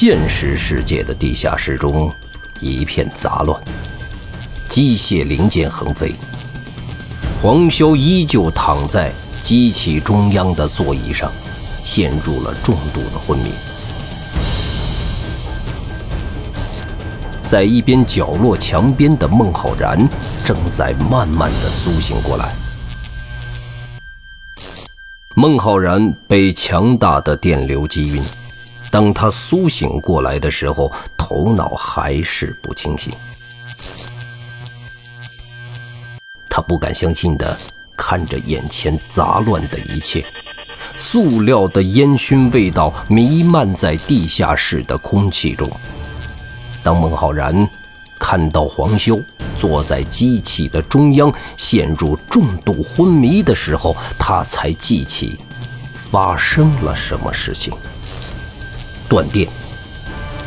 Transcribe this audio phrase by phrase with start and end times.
[0.00, 2.08] 现实世界的地下室中
[2.60, 3.60] 一片杂乱，
[4.68, 6.14] 机械零件横飞。
[7.42, 9.10] 黄潇依旧躺在
[9.42, 11.28] 机器中央的座椅上，
[11.82, 13.50] 陷入了重度的昏迷。
[17.42, 19.98] 在一边角落墙边的孟浩然
[20.44, 22.54] 正在慢慢的苏醒过来。
[25.34, 28.22] 孟浩然被强大的电流击晕，
[28.90, 33.12] 当他苏醒过来的时候，头脑还是不清醒。
[36.48, 37.56] 他不敢相信的
[37.96, 40.24] 看着眼前杂乱的一切，
[40.96, 45.70] 塑料的烟熏味道弥漫在地下室的空气中。
[46.82, 47.68] 当孟浩然
[48.18, 49.20] 看到黄修
[49.58, 55.38] 坐在机器的中央，陷入重度昏迷的时候，他才记起
[56.10, 57.72] 发生了什么事情。
[59.08, 59.48] 断电，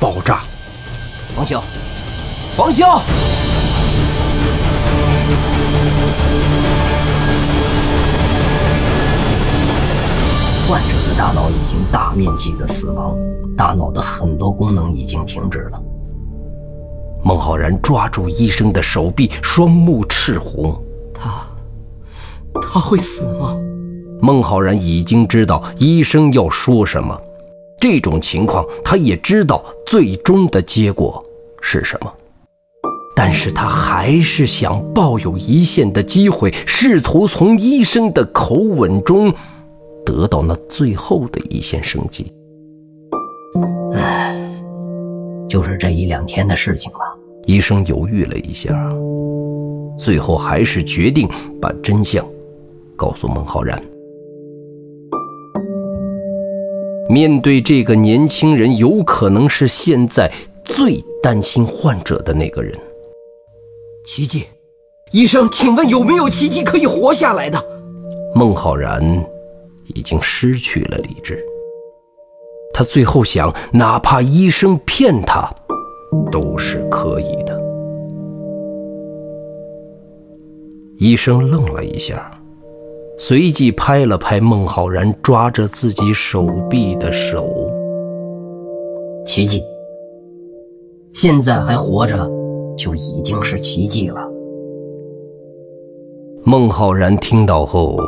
[0.00, 0.42] 爆炸，
[1.36, 1.60] 王修，
[2.56, 2.86] 王修！
[10.68, 13.16] 患者的大脑已经大面积的死亡，
[13.56, 15.82] 大脑的很多功能已经停止了。
[17.24, 20.80] 孟浩然抓住医生的手臂，双目赤红。
[21.12, 21.44] 他，
[22.62, 23.56] 他会死吗？
[24.22, 27.20] 孟浩然已经知道医生要说什么，
[27.84, 31.22] 这种情况他也知道最终的结果
[31.60, 32.10] 是什么，
[33.14, 39.30] 但是他还是想抱有一线的机会，试图从医生的口吻中
[40.02, 42.32] 得到那最后的一线生机。
[43.92, 44.34] 唉。
[45.46, 47.00] 就是这一两天的事情了。
[47.44, 48.74] 医生犹豫了一下，
[49.98, 51.28] 最后还是决定
[51.60, 52.26] 把真相
[52.96, 53.78] 告诉孟浩然。
[57.14, 60.28] 面对这个年轻人，有可能是现在
[60.64, 62.76] 最担心患者的那个人。
[64.04, 64.46] 奇迹，
[65.12, 67.64] 医生，请问有没有奇迹可以活下来的？
[68.34, 69.00] 孟浩然
[69.94, 71.38] 已经失去了理智。
[72.72, 75.48] 他最后想，哪怕医生骗他，
[76.32, 77.56] 都是可以的。
[80.98, 82.28] 医生愣了一下，
[83.16, 87.70] 随即拍了拍孟浩然抓着自己手臂的手。
[89.24, 89.62] 奇迹，
[91.12, 92.28] 现在还活着，
[92.76, 94.20] 就已经是奇迹了。
[96.44, 97.98] 孟浩然听到后，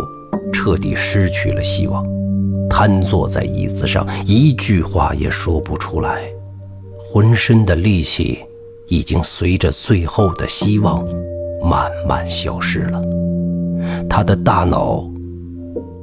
[0.52, 2.04] 彻底失去了希望。
[2.68, 6.30] 瘫坐在椅子上，一句话也说不出来，
[6.98, 8.40] 浑身的力气
[8.88, 11.06] 已经随着最后的希望
[11.62, 13.00] 慢慢消失了，
[14.16, 15.06] 他的大脑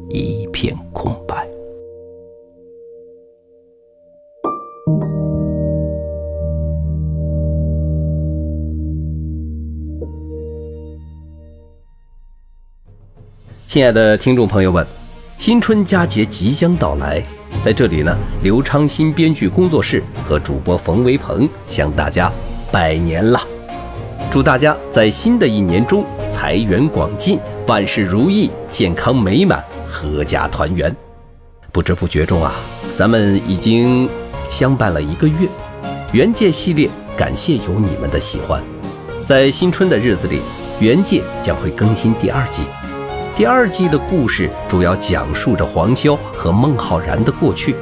[0.07, 1.49] 一片空白。
[13.65, 14.85] 亲爱的听众朋友们。
[15.39, 17.19] 新春佳节即将到来，
[17.63, 22.31] 在这里呢，刘昌新编剧工作室和主播冯维鹏向大家
[22.71, 23.39] 拜年了，
[24.33, 30.91] 祝大家在新的一年中财源广进，万事如意，健康美满，阖家团圆。
[31.71, 32.51] 不知不觉中啊，
[32.97, 34.09] 咱们已经
[34.49, 35.47] 相伴了一个月，
[36.13, 38.59] 原界系列感谢有你们的喜欢，
[39.23, 40.39] 在新春的日子里，
[40.79, 42.63] 原界将会更新第二季。
[43.35, 47.75] 第二季的故事主要讲述着黄潇和孟浩然的过去，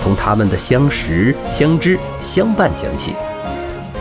[0.00, 3.12] 从他们的相识、相知、相伴讲起，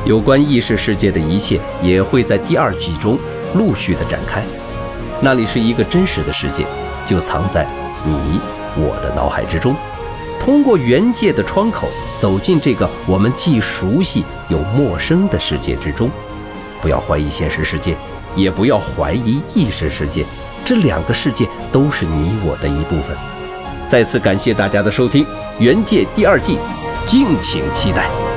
[0.05, 3.17] 有关意识世界的一切也会在第二季中
[3.55, 4.43] 陆续的展开。
[5.21, 6.65] 那里是一个真实的世界，
[7.05, 7.65] 就藏在
[8.05, 8.39] 你
[8.75, 9.73] 我的脑海之中。
[10.39, 11.87] 通过原界的窗口
[12.19, 16.09] 走进这个我们既熟悉又陌生的世界之中。
[16.81, 17.95] 不要怀疑现实世界，
[18.35, 20.25] 也不要怀疑意识世界。
[20.65, 23.15] 这两个世界都是你我的一部分。
[23.87, 25.23] 再次感谢大家的收听，
[25.59, 26.57] 《原界》第二季，
[27.05, 28.32] 敬请期待。